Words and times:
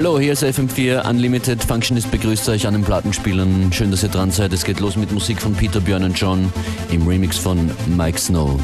Hallo, 0.00 0.18
hier 0.18 0.32
ist 0.32 0.42
FM4 0.42 1.06
Unlimited. 1.10 1.62
Functionist 1.62 2.10
begrüßt 2.10 2.48
euch 2.48 2.66
an 2.66 2.72
den 2.72 2.82
Plattenspielern. 2.82 3.70
Schön, 3.70 3.90
dass 3.90 4.02
ihr 4.02 4.08
dran 4.08 4.30
seid. 4.30 4.50
Es 4.54 4.64
geht 4.64 4.80
los 4.80 4.96
mit 4.96 5.12
Musik 5.12 5.42
von 5.42 5.52
Peter, 5.52 5.78
Björn 5.78 6.04
und 6.04 6.18
John 6.18 6.50
im 6.90 7.06
Remix 7.06 7.36
von 7.36 7.70
Mike 7.98 8.18
Snow. 8.18 8.58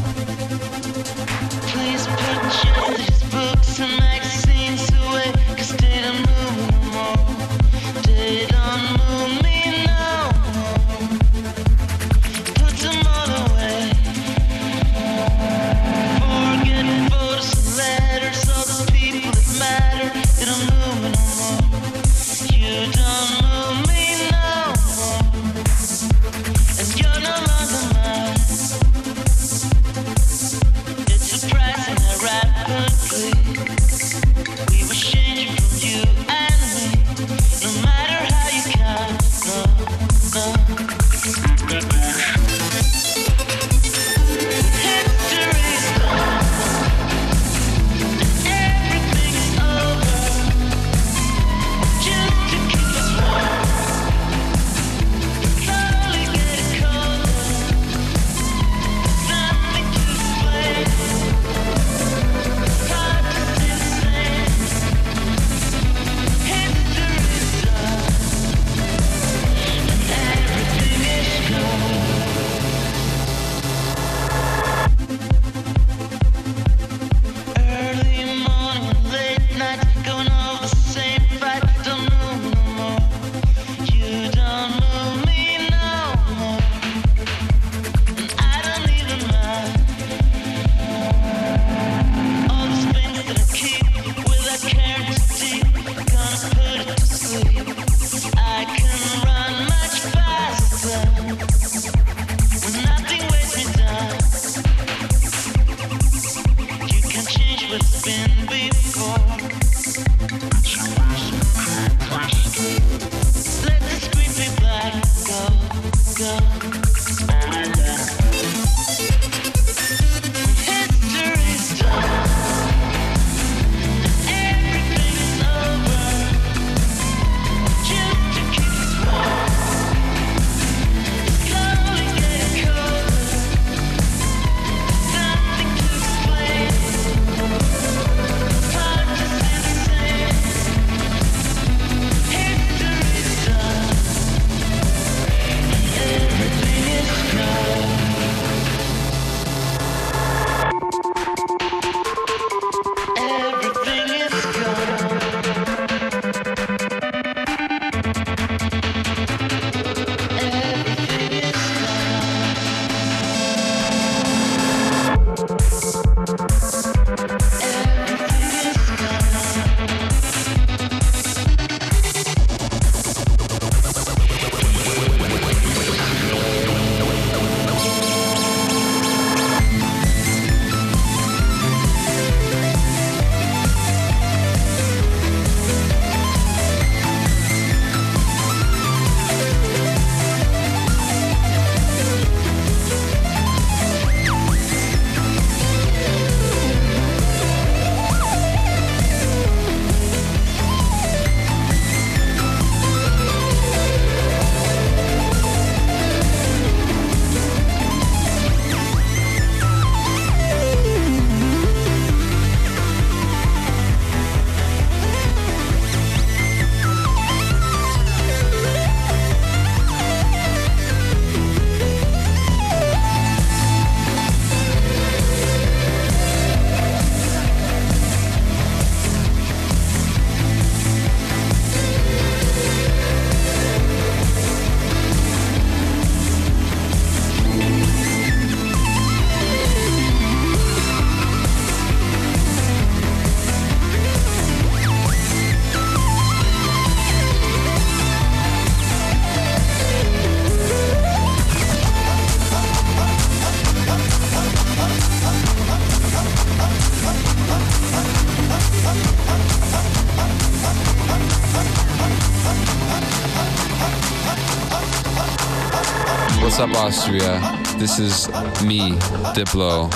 What's 266.57 266.75
up, 266.75 266.85
Austria? 266.85 267.39
This 267.79 267.99
is 267.99 268.29
me, 268.63 268.93
Diplo. 269.35 269.93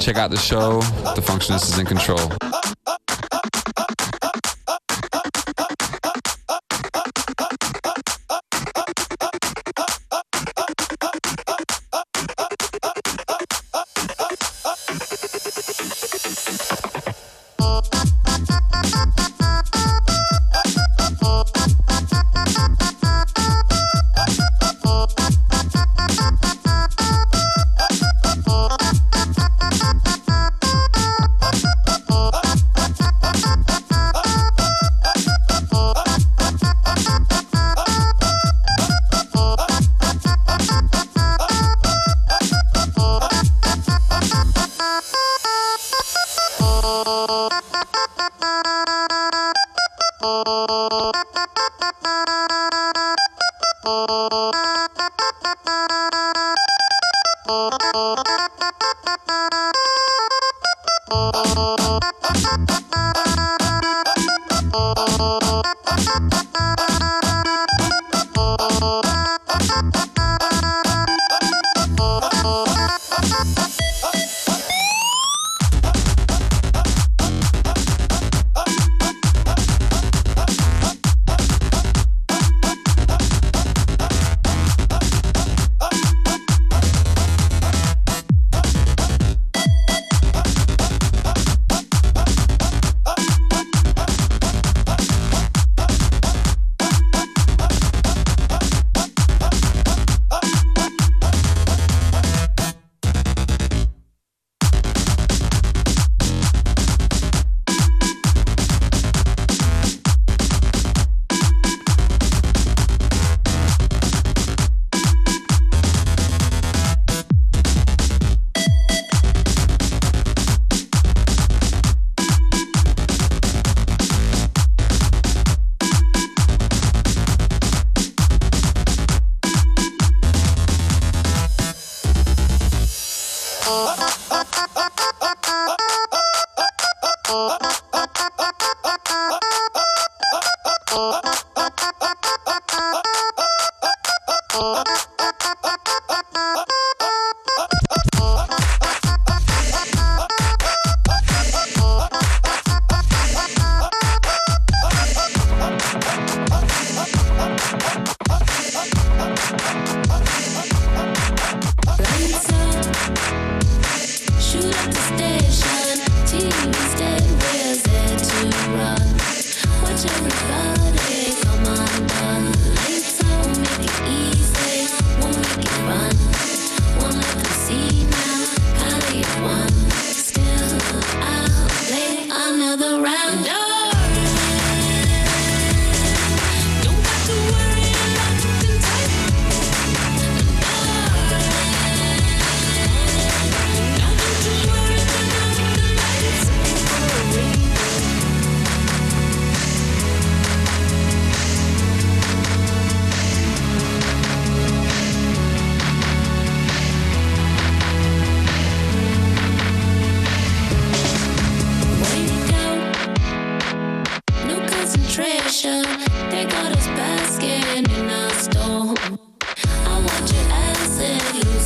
Check 0.00 0.16
out 0.16 0.32
the 0.32 0.36
show. 0.36 0.80
The 1.14 1.22
Functionist 1.22 1.70
is 1.70 1.78
in 1.78 1.86
control. 1.86 2.49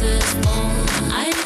is. 0.05 0.35
I 1.13 1.44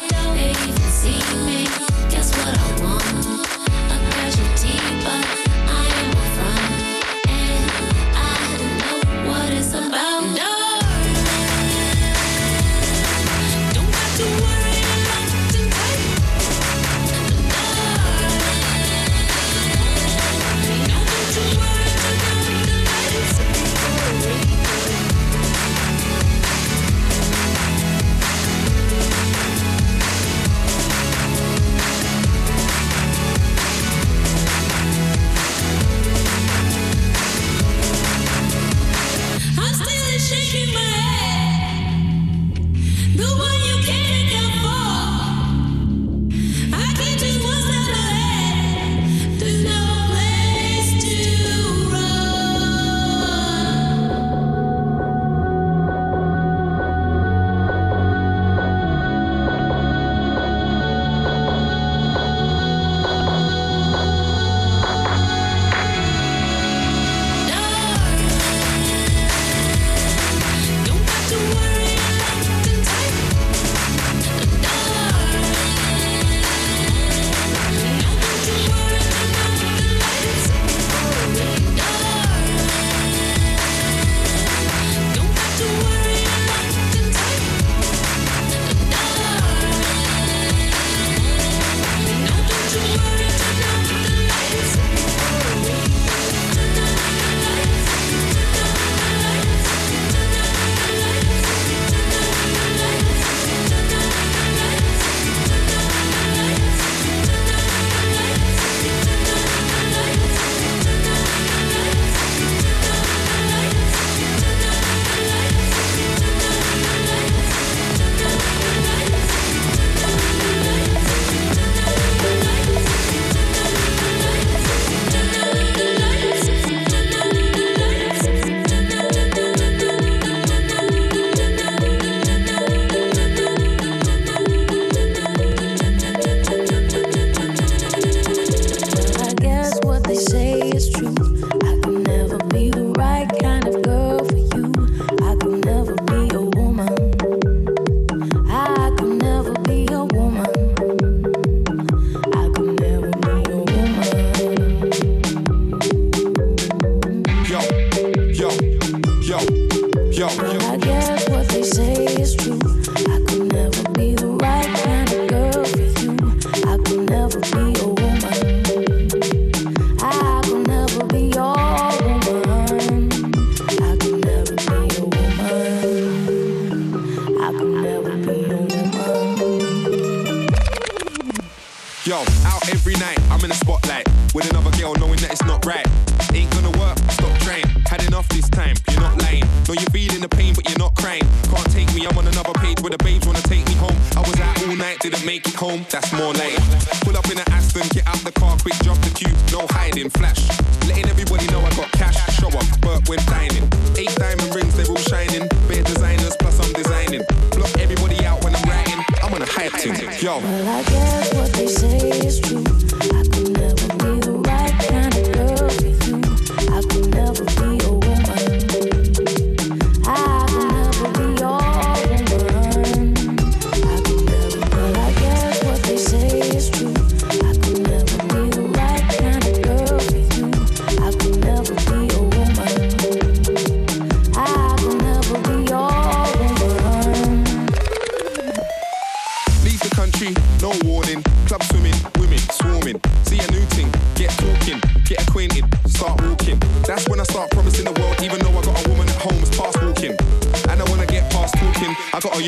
we're 203.09 203.17
dining. 203.25 203.63
Eight 203.97 204.13
diamond 204.15 204.53
rings, 204.53 204.75
they're 204.77 204.85
all 204.87 204.95
shining. 204.95 205.47
Bare 205.67 205.83
designers, 205.83 206.35
plus 206.37 206.59
I'm 206.59 206.71
designing. 206.73 207.23
Block 207.51 207.75
everybody 207.79 208.23
out 208.23 208.43
when 208.43 208.55
I'm 208.55 208.63
writing. 208.69 209.03
I'm 209.23 209.33
on 209.33 209.41
a 209.41 209.45
hype. 209.47 209.73
Yo. 210.21 210.37
Well, 210.37 210.67
I 210.69 210.83
guess 210.83 211.33
what 211.33 211.51
they 211.53 211.67
say 211.67 212.09
is 212.09 212.39
true. 212.39 212.68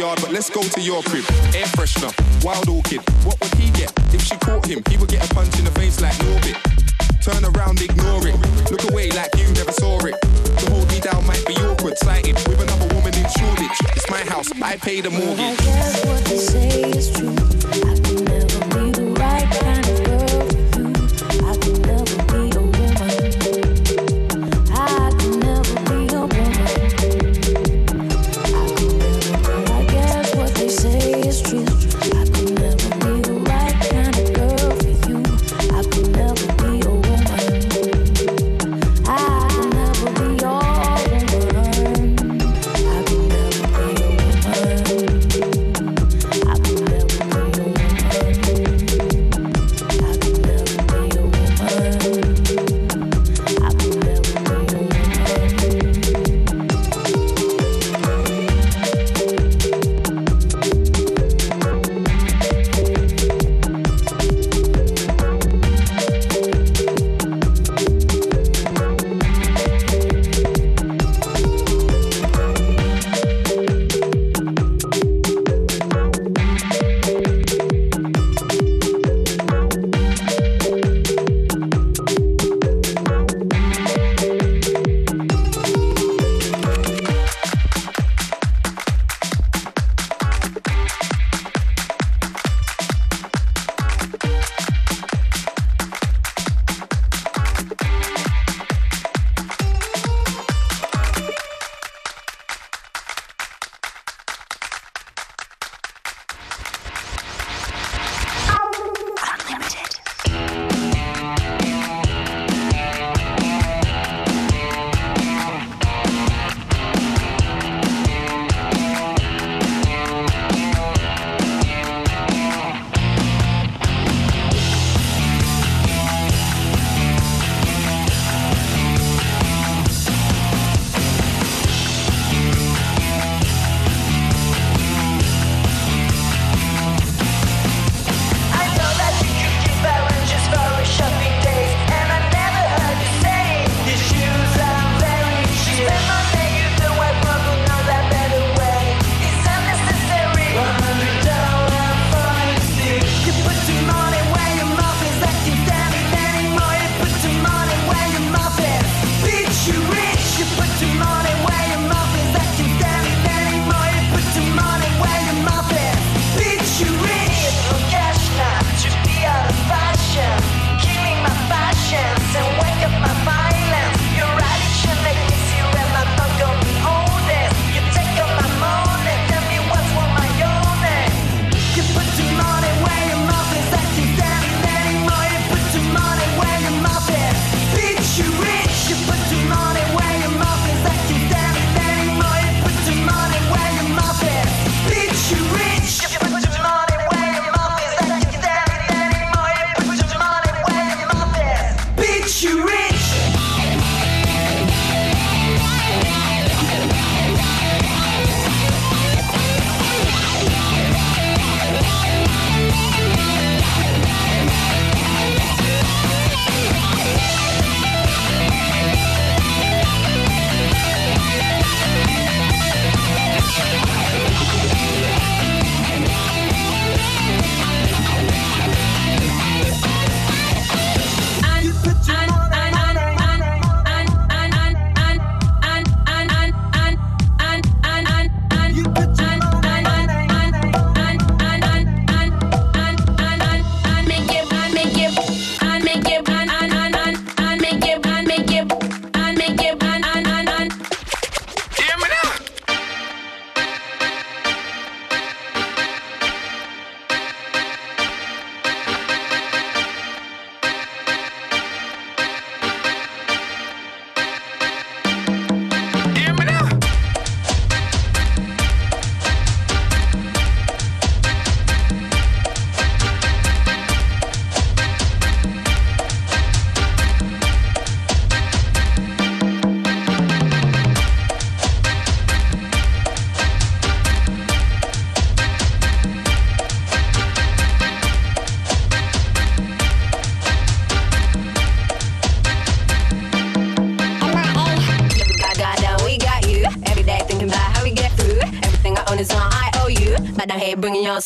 yard, 0.01 0.19
but 0.21 0.31
let's 0.31 0.49
go 0.49 0.61
to 0.63 0.81
your 0.81 1.03
crib. 1.03 1.25
Air 1.53 1.69
freshener, 1.77 2.11
wild 2.43 2.67
orchid. 2.67 3.01
What 3.23 3.39
would 3.39 3.53
he 3.53 3.69
get 3.71 3.93
if 4.13 4.21
she 4.21 4.35
caught 4.37 4.65
him? 4.65 4.81
He 4.89 4.97
would 4.97 5.09
get 5.09 5.21
a 5.23 5.33
punch 5.33 5.57
in 5.59 5.65
the 5.65 5.71
face 5.71 6.01
like 6.01 6.15
Norbit. 6.25 6.57
Turn 7.21 7.45
around, 7.45 7.79
ignore 7.81 8.25
it. 8.27 8.35
Look 8.71 8.83
away 8.91 9.11
like 9.11 9.29
you 9.37 9.47
never 9.53 9.71
saw 9.71 10.03
it. 10.05 10.15
To 10.59 10.71
hold 10.71 10.87
me 10.89 10.99
down 11.01 11.25
might 11.27 11.45
be 11.45 11.53
awkward, 11.69 11.97
sighted 11.99 12.35
with 12.49 12.59
another 12.61 12.87
woman 12.95 13.13
in 13.13 13.27
Shoreditch. 13.37 13.77
It's 13.95 14.09
my 14.09 14.23
house, 14.25 14.49
I 14.61 14.75
pay 14.77 15.01
the 15.01 15.11
mortgage. 15.11 15.39
I 15.39 15.55
guess 15.55 16.05
what 16.05 16.25
they 16.25 16.37
say 16.37 16.81
is 16.97 17.11
true. 17.13 17.35
I 17.69 17.93
can 18.01 18.25
never 18.25 18.59
be 18.73 18.90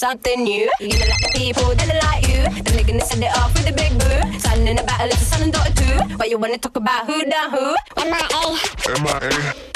something 0.10 0.44
new. 0.44 0.70
You're 0.80 1.00
gonna 1.00 1.10
like 1.10 1.22
the 1.22 1.34
people 1.34 1.74
that 1.74 1.89
are 1.89 2.02
like 2.08 2.28
you. 2.28 2.44
Then 2.63 2.76
they're 2.76 2.84
gonna 2.84 3.02
set 3.02 3.18
it 3.18 3.36
off 3.39 3.52
with 3.56 3.68
a 3.68 3.74
big 3.74 3.91
boo. 3.98 4.39
Son 4.39 4.68
in 4.68 4.78
a 4.78 4.84
battle, 4.84 5.08
it's 5.08 5.22
a 5.22 5.26
son 5.26 5.41
and 5.41 5.52
daughter 5.52 5.74
too. 5.74 6.15
But 6.15 6.30
you 6.30 6.38
wanna 6.38 6.60
talk 6.60 6.76
about 6.76 7.08
who 7.08 7.26
done 7.26 7.50
who? 7.50 7.76
M.I.A. 7.98 9.00
M.I.A. 9.00 9.75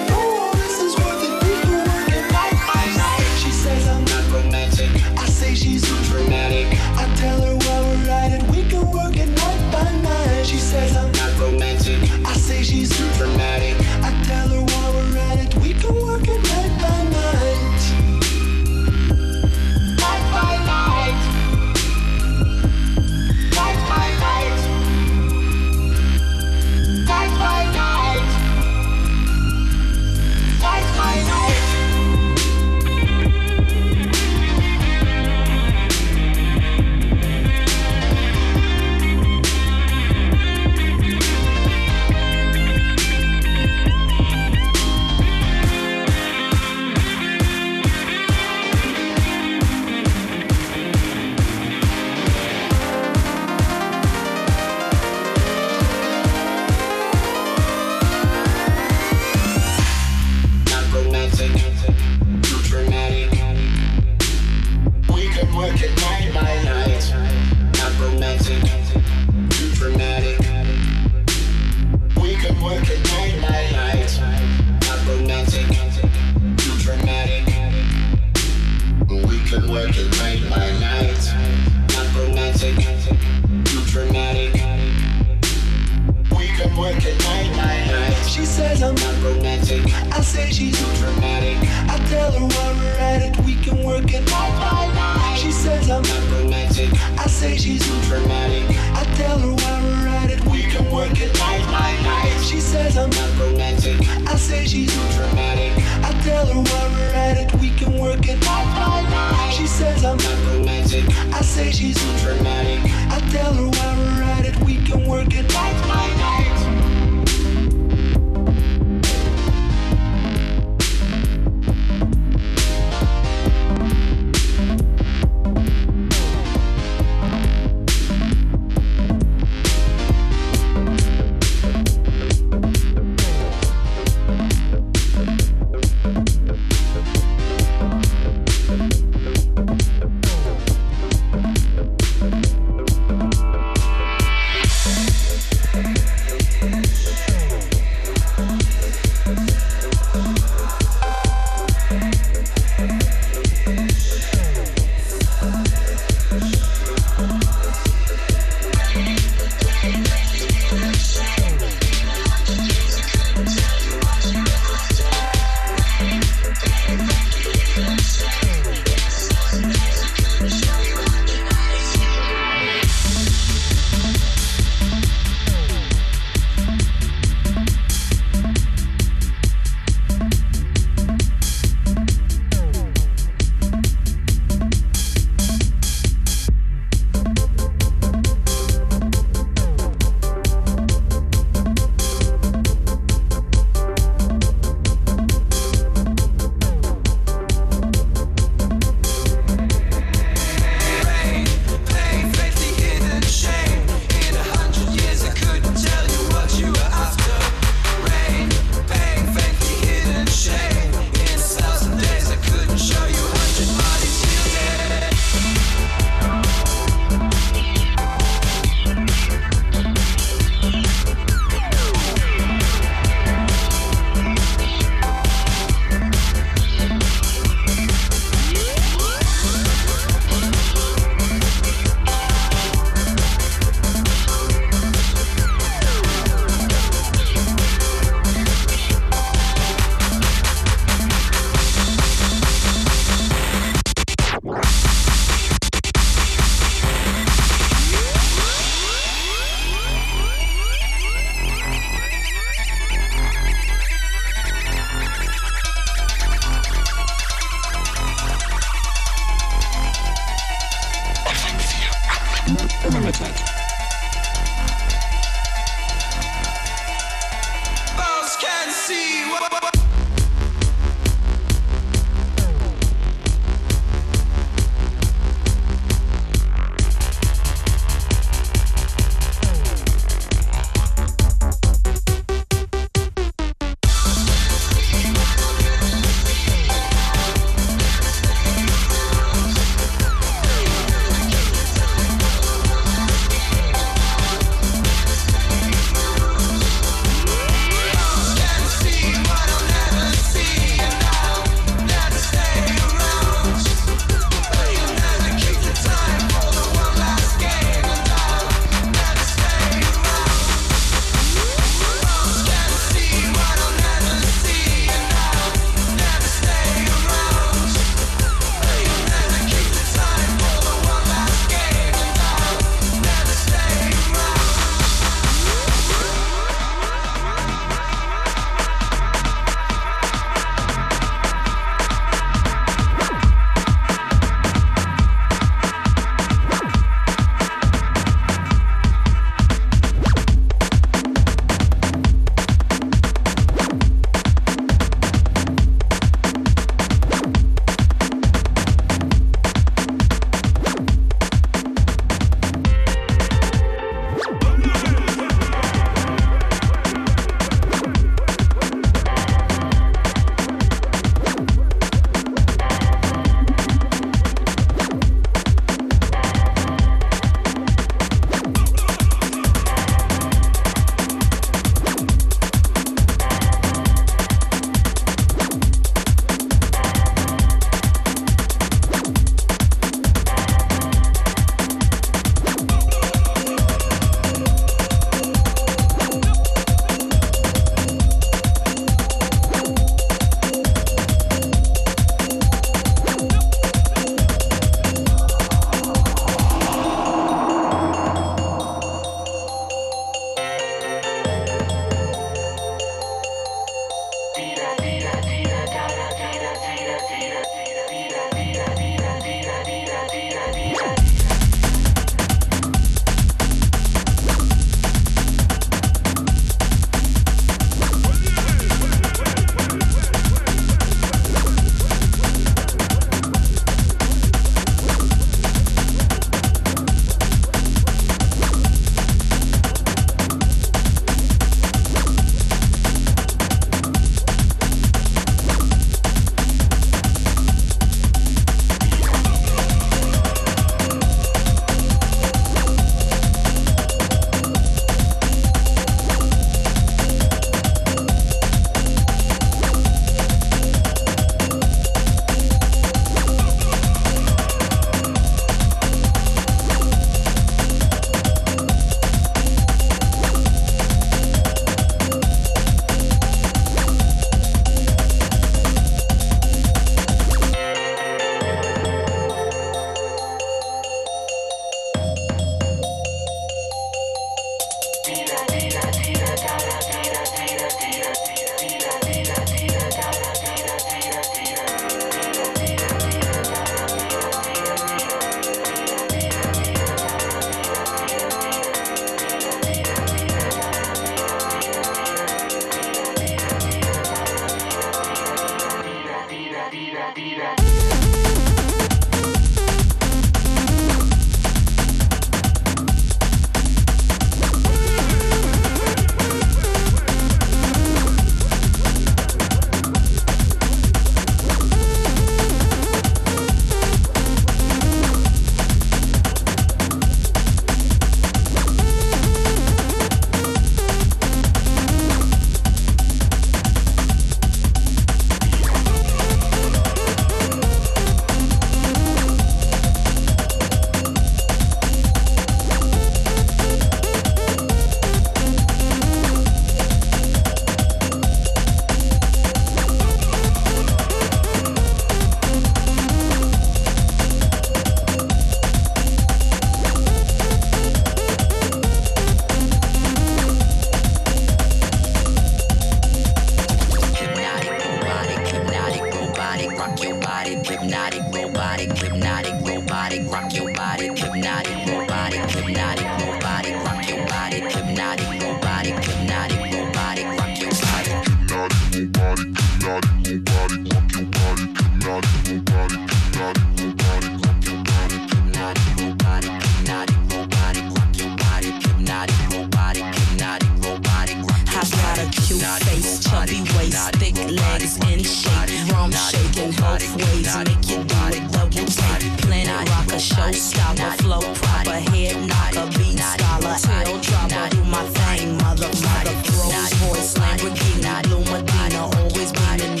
in 585.09 585.23
shape. 585.23 585.69
Rum 585.91 586.11
shaking 586.11 586.71
both 586.71 587.15
ways, 587.17 587.55
make 587.57 587.87
you 587.89 588.03
do 588.03 588.21
it 588.37 588.51
double 588.51 588.85
take. 588.85 589.37
Planet 589.41 589.89
rocker, 589.89 590.19
show 590.19 590.51
stopper, 590.51 591.11
flow 591.23 591.41
proper, 591.41 591.99
head 592.11 592.37
knocker, 592.47 592.87
beat 592.97 593.19
scholar, 593.19 593.75
tail 593.77 594.19
dropper. 594.19 594.69
Do 594.75 594.83
my 594.85 595.03
thing, 595.15 595.57
mother, 595.57 595.91
mother, 596.03 596.35
Rolls 596.57 596.93
Royce, 597.01 597.33
Lamborghini, 597.35 598.23
Blue 598.23 598.43
Medina, 598.51 599.09
always 599.17 599.51
been 599.51 600.00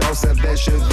Show 0.00 0.14
Sebastian 0.14 0.89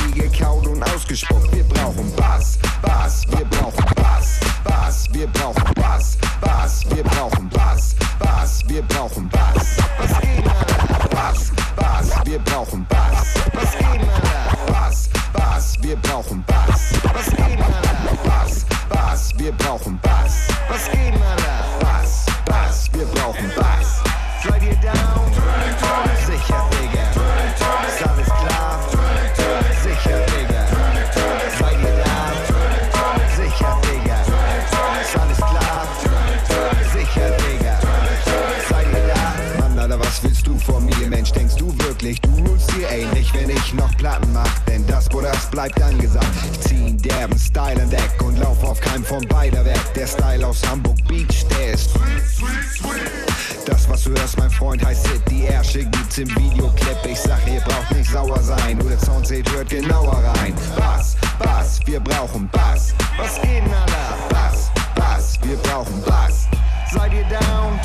Roots-Stil, 42.47 42.85
ey, 42.89 43.05
nicht 43.13 43.33
wenn 43.33 43.49
ich 43.49 43.73
noch 43.73 43.95
Platten 43.97 44.31
mach, 44.33 44.59
denn 44.67 44.85
das, 44.87 45.11
wo 45.11 45.21
das 45.21 45.49
bleibt 45.49 45.81
angesagt. 45.81 46.27
Ich 46.51 46.59
zieh 46.61 46.97
derben 46.97 47.37
Style 47.37 47.81
an 47.81 47.89
Deck 47.89 48.21
und 48.23 48.37
lauf 48.39 48.63
auf 48.63 48.79
keinem 48.79 49.03
von 49.03 49.27
beider 49.27 49.63
weg. 49.65 49.79
Der 49.95 50.07
Style 50.07 50.45
aus 50.45 50.61
Hamburg 50.67 50.97
Beach, 51.07 51.45
der 51.49 51.73
ist 51.73 51.91
sweet, 51.91 52.23
sweet, 52.25 52.63
sweet. 52.77 53.67
Das, 53.67 53.89
was 53.89 54.03
du 54.03 54.11
hörst, 54.11 54.37
mein 54.37 54.49
Freund, 54.49 54.85
heißt 54.85 55.07
Hit. 55.07 55.21
Die 55.29 55.45
Ärsche 55.45 55.83
gibt's 55.83 56.17
im 56.17 56.29
Videoclip. 56.29 56.97
Ich 57.05 57.19
sag, 57.19 57.45
ihr 57.47 57.59
braucht 57.61 57.91
nicht 57.91 58.09
sauer 58.09 58.41
sein. 58.41 58.77
Nur 58.77 58.89
der 58.89 58.99
Sound 58.99 59.27
seht, 59.27 59.51
hört 59.51 59.69
genauer 59.69 60.23
rein. 60.39 60.53
Bass, 60.77 61.17
Bass, 61.39 61.79
wir 61.85 61.99
brauchen 61.99 62.49
Bass. 62.49 62.93
Was 63.17 63.35
geht 63.41 63.65
denn, 63.65 63.73
Alter? 63.73 64.17
Bass, 64.29 64.71
Bass, 64.95 65.39
wir 65.43 65.57
brauchen 65.57 66.01
Bass. 66.05 66.47
Seid 66.93 67.11
ihr 67.11 67.23
down? 67.23 67.79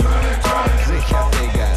Sicher, 0.86 1.28
Digga. 1.32 1.71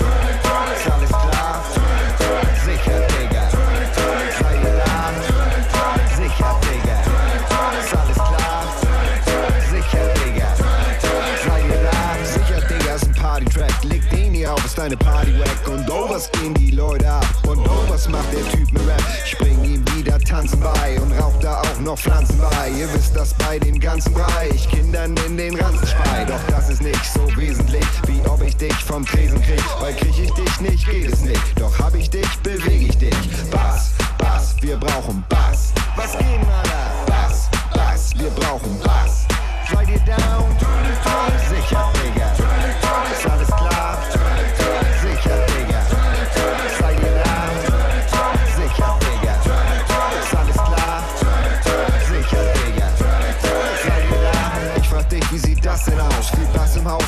Deine 14.86 14.97
Party 14.97 15.33
wack. 15.39 15.67
Und 15.67 15.89
oh, 15.89 16.07
was 16.09 16.31
gehen 16.31 16.53
die 16.53 16.71
Leute 16.71 17.09
ab? 17.09 17.25
Und 17.47 17.59
oh, 17.59 17.83
was 17.88 18.07
macht 18.07 18.31
der 18.31 18.47
Typ 18.51 18.71
mit 18.71 18.88
Rap? 18.88 19.01
Ich 19.25 19.36
bring 19.38 19.63
ihm 19.63 19.83
wieder 19.95 20.19
Tanzen 20.19 20.59
bei 20.59 20.99
und 21.01 21.11
rauch 21.13 21.33
da 21.41 21.61
auch 21.61 21.79
noch 21.79 21.97
Pflanzen 21.97 22.38
bei. 22.38 22.69
Ihr 22.69 22.93
wisst 22.93 23.15
das 23.15 23.33
bei 23.33 23.57
dem 23.57 23.79
ganzen 23.79 24.13
Bereich. 24.13 24.69
Kindern 24.69 25.15
in 25.25 25.38
den 25.38 25.59
Ranzen 25.59 25.88
spei. 25.88 26.25
Doch 26.25 26.39
das 26.49 26.69
ist 26.69 26.83
nicht 26.83 27.03
so 27.03 27.25
wesentlich, 27.36 27.86
wie 28.05 28.21
ob 28.29 28.43
ich 28.43 28.55
dich 28.57 28.75
vom 28.75 29.03
Tresen 29.05 29.41
krieg. 29.41 29.63
Weil 29.79 29.95
krieg 29.95 30.19
ich 30.19 30.31
dich 30.31 30.61
nicht, 30.61 30.88
geht 30.88 31.11
es 31.11 31.21
nicht. 31.21 31.59
Doch 31.59 31.77
hab 31.79 31.95
ich 31.95 32.09
dich, 32.11 32.38
beweg 32.43 32.89
ich 32.89 32.97
dich. 32.97 33.15
Bass, 33.49 33.91
Bass, 34.19 34.55
wir 34.61 34.77
brauchen 34.77 35.23
Bass. 35.29 35.73
Was 35.95 36.11
geht, 36.11 36.44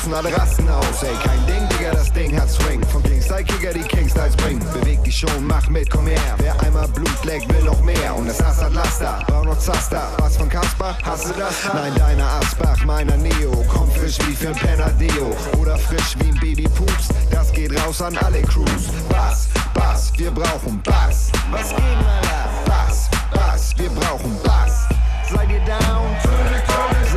Und 0.08 0.14
alle 0.14 0.34
rasten 0.34 0.66
aus. 0.70 1.02
Ey, 1.02 1.14
kein 1.22 1.46
Ding, 1.46 1.68
Digga, 1.68 1.90
das 1.92 2.10
Ding 2.10 2.34
hat 2.34 2.48
Swing. 2.48 2.82
Von 2.86 3.02
Kingstyle-Kicker 3.02 3.74
die 3.74 3.82
Kingstyles 3.82 4.34
bringen. 4.36 4.64
Beweg 4.72 5.04
dich 5.04 5.18
schon, 5.18 5.46
mach 5.46 5.68
mit, 5.68 5.90
komm 5.90 6.06
her. 6.06 6.34
Wer 6.38 6.58
einmal 6.62 6.88
Blut 6.88 7.24
leckt, 7.26 7.52
will 7.52 7.62
noch 7.62 7.82
mehr. 7.82 8.16
Und 8.16 8.26
das 8.26 8.40
Ass 8.40 8.62
hat 8.62 8.72
Laster, 8.72 9.22
braucht 9.26 9.44
noch 9.44 9.58
Zaster. 9.58 10.08
Was 10.18 10.38
von 10.38 10.48
Kasper? 10.48 10.96
Hast 11.02 11.28
du 11.28 11.34
das? 11.38 11.62
Nein, 11.74 11.94
deiner 11.96 12.26
Asbach, 12.40 12.82
meiner 12.86 13.18
Neo. 13.18 13.52
Komm 13.68 13.90
frisch 13.90 14.16
wie 14.26 14.34
für 14.34 14.48
ein 14.48 14.54
Penadeo. 14.54 15.36
Oder 15.60 15.76
frisch 15.76 16.16
wie 16.20 16.28
ein 16.30 16.40
Baby 16.40 16.66
Pups. 16.68 17.08
Das 17.30 17.52
geht 17.52 17.78
raus 17.84 18.00
an 18.00 18.16
alle 18.16 18.40
Crews. 18.40 18.88
Bass, 19.10 19.48
Bass, 19.74 20.10
wir 20.16 20.30
brauchen 20.30 20.80
Bass. 20.84 21.30
Was 21.50 21.68
geht, 21.68 21.78
Alter? 21.82 22.48
Bass, 22.64 23.10
Bass, 23.34 23.74
wir 23.76 23.90
brauchen 23.90 24.38
Bass. 24.42 24.88
Seid 25.30 25.50
ihr 25.50 25.60
down? 25.66 26.16
Sicher, 26.22 26.44
Digga. 26.54 27.07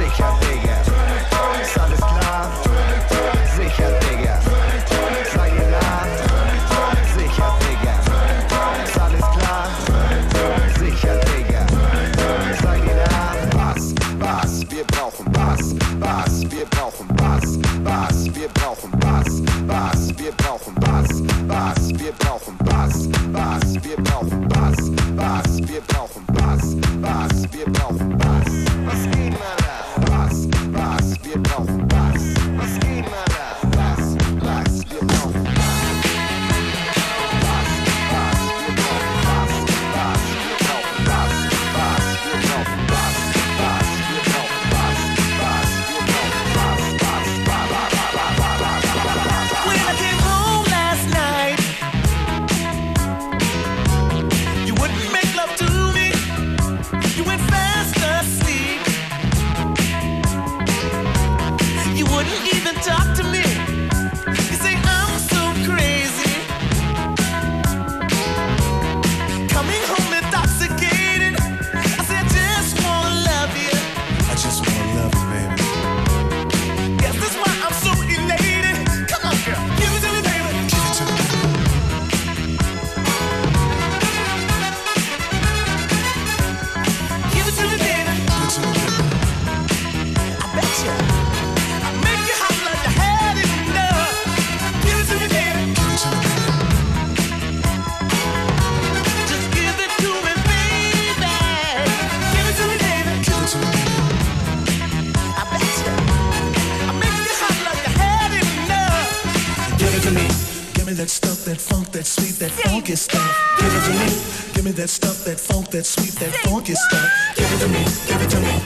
Funky 112.91 112.95
stuff. 112.95 113.57
Give 113.59 113.73
it 113.73 113.83
to 113.85 113.93
me. 113.93 114.53
Give 114.53 114.65
me 114.65 114.71
that 114.71 114.89
stuff, 114.89 115.23
that 115.23 115.39
funk, 115.39 115.69
that 115.69 115.85
sweet, 115.85 116.13
that 116.19 116.33
funky 116.43 116.73
stuff. 116.73 117.09
Give 117.35 117.51
it 117.51 117.59
to 117.59 117.67
me. 117.67 117.83
Give 118.07 118.21
it 118.21 118.29
to 118.29 118.39
me. 118.39 118.61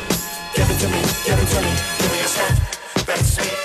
Give 0.55 0.69
it 0.69 0.80
to 0.80 0.88
me. 0.88 1.01
Give 1.26 1.39
it 1.39 1.47
to 1.47 1.61
me. 1.61 1.73
Give 1.99 2.11
me 2.11 2.17
your 2.17 2.28
stuff, 2.28 3.05
that 3.05 3.19
sweet, 3.19 3.64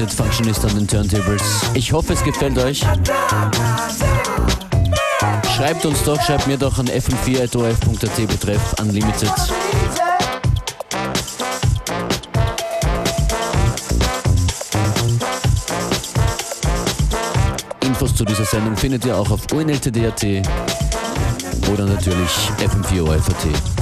FM4 0.00 0.06
Unlimited 0.06 0.12
Functionist 0.12 0.64
an 0.64 0.74
den 0.74 0.88
Turntables. 0.88 1.42
Ich 1.74 1.92
hoffe, 1.92 2.14
es 2.14 2.24
gefällt 2.24 2.56
euch. 2.58 2.80
Schreibt 5.56 5.84
uns 5.84 6.02
doch, 6.04 6.20
schreibt 6.22 6.46
mir 6.46 6.56
doch 6.56 6.78
an 6.78 6.86
fm4.orf.at 6.86 8.28
betreff 8.28 8.60
Unlimited. 8.80 9.30
Infos 17.82 18.14
zu 18.14 18.24
dieser 18.24 18.44
Sendung 18.44 18.76
findet 18.76 19.04
ihr 19.04 19.16
auch 19.16 19.30
auf 19.30 19.40
unltd.at 19.52 20.24
oder 21.70 21.84
natürlich 21.84 22.30
fm4orf.at. 22.58 23.79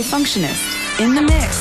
Functionist 0.00 1.00
in 1.00 1.14
the 1.14 1.20
mix. 1.20 1.51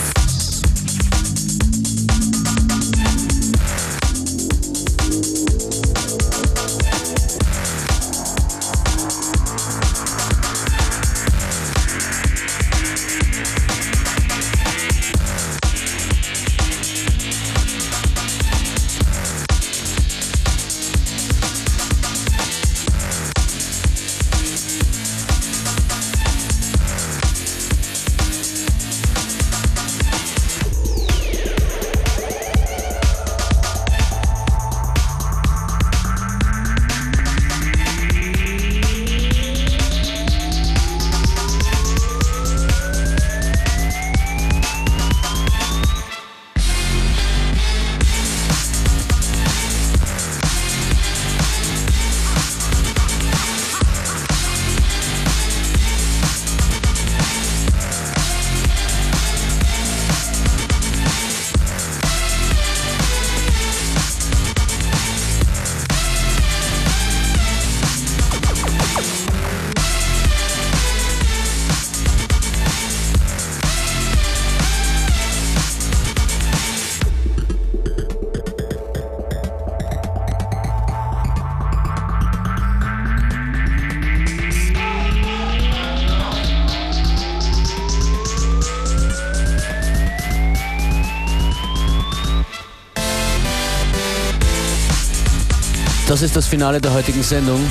Das 96.22 96.30
ist 96.30 96.38
das 96.38 96.46
Finale 96.46 96.80
der 96.80 96.94
heutigen 96.94 97.24
Sendung. 97.24 97.68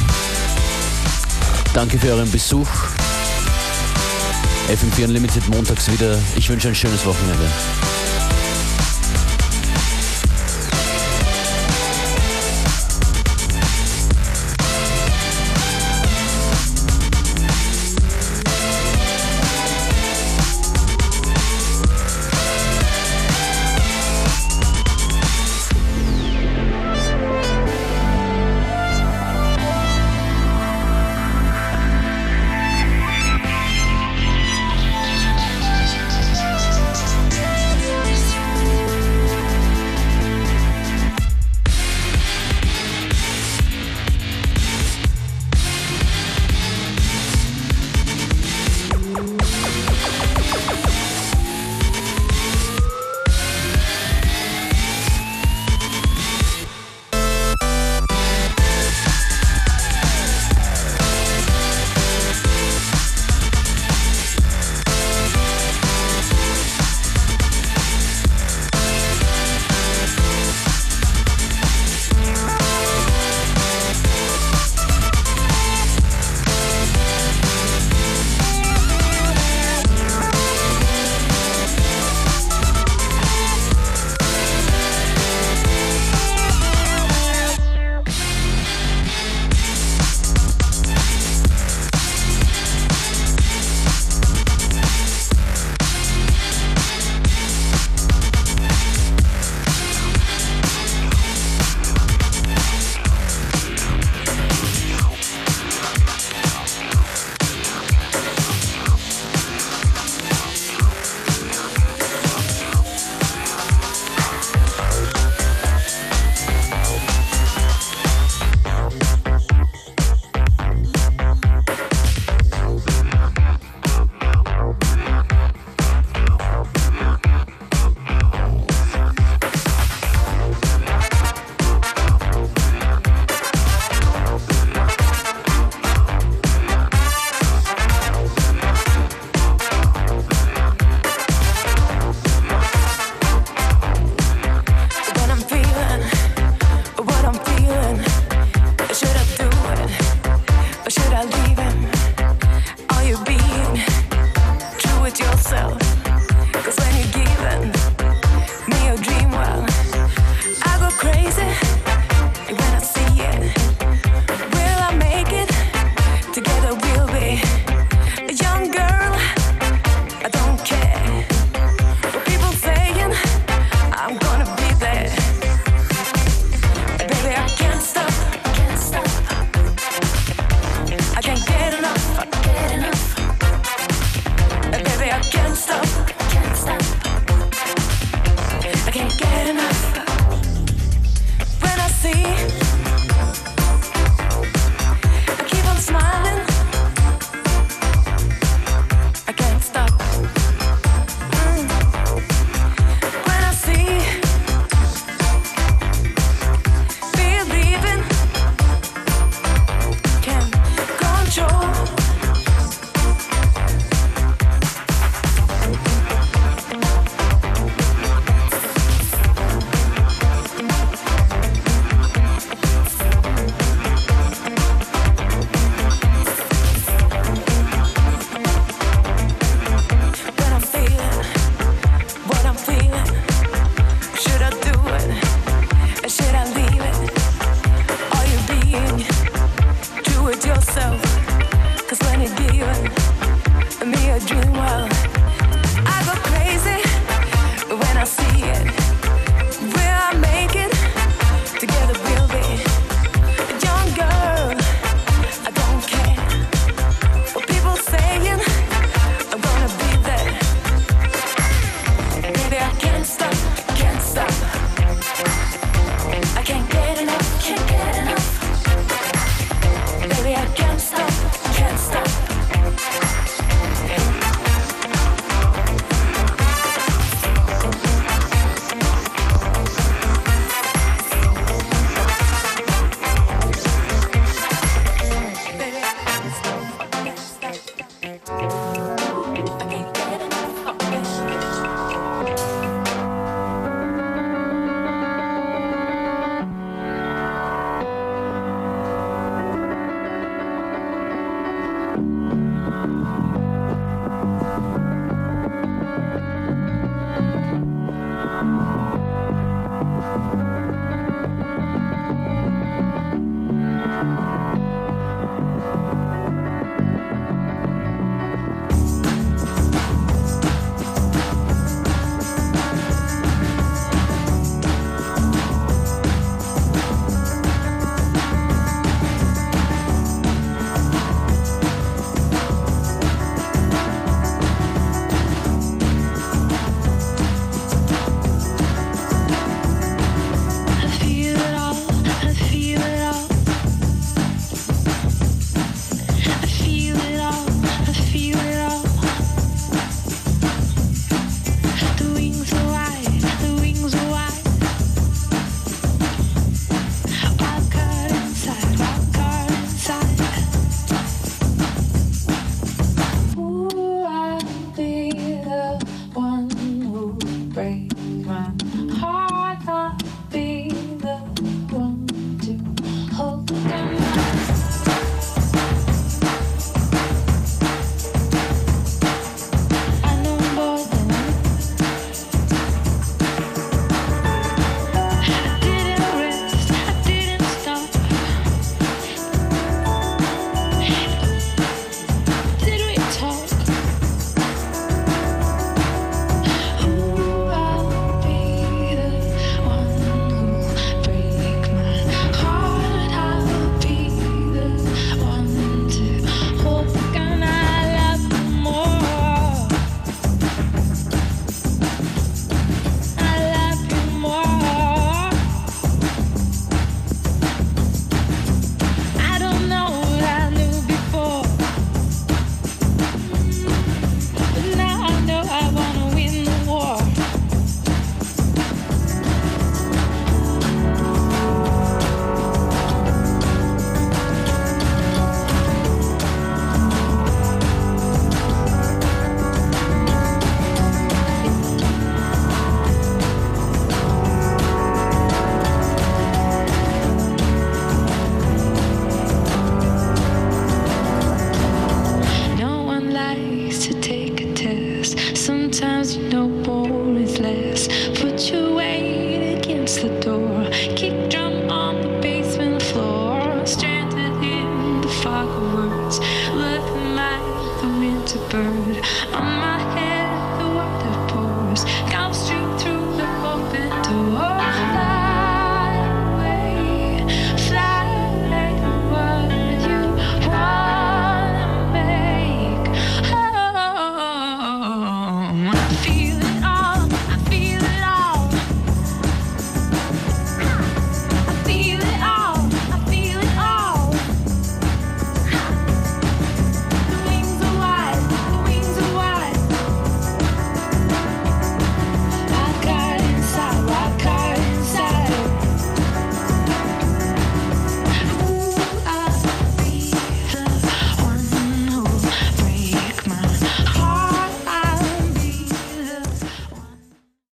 Danke 1.72 2.00
für 2.00 2.08
euren 2.08 2.28
Besuch. 2.28 2.66
FM4 4.68 5.04
Unlimited 5.04 5.48
montags 5.50 5.88
wieder. 5.88 6.18
Ich 6.34 6.50
wünsche 6.50 6.66
ein 6.66 6.74
schönes 6.74 7.06
Wochenende. 7.06 7.44